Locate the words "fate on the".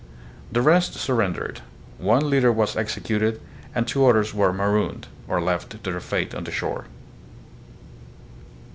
5.99-6.49